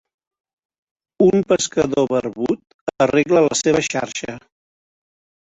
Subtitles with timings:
[1.25, 4.41] Un pescador barbut arregla la seva xarxa.